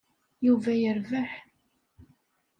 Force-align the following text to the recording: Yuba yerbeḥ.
Yuba 0.45 0.71
yerbeḥ. 0.81 1.31